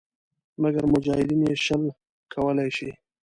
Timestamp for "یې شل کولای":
1.47-2.69